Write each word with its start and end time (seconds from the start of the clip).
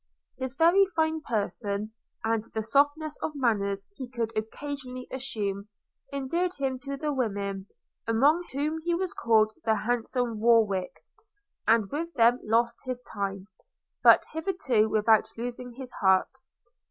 His 0.39 0.55
very 0.55 0.87
fine 0.95 1.21
person, 1.21 1.93
and 2.23 2.43
the 2.55 2.63
softness 2.63 3.15
of 3.21 3.35
manners 3.35 3.87
he 3.95 4.09
could 4.09 4.35
occasionally 4.35 5.07
assume, 5.11 5.67
endeared 6.11 6.55
him 6.55 6.79
to 6.79 6.97
the 6.97 7.13
women, 7.13 7.67
among 8.07 8.43
whom 8.51 8.79
he 8.81 8.95
was 8.95 9.13
called 9.13 9.53
the 9.63 9.75
handsome 9.75 10.39
Warwick, 10.39 11.05
and 11.67 11.91
with 11.91 12.11
them 12.15 12.39
lost 12.41 12.79
his 12.83 12.99
time– 13.13 13.45
but 14.03 14.23
hitherto 14.33 14.89
without 14.89 15.27
losing 15.37 15.73
his 15.73 15.91
heart. 16.01 16.31